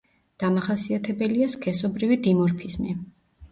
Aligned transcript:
დამახასიათებელია 0.43 1.51
სქესობრივი 1.57 2.19
დიმორფიზმი. 2.29 2.99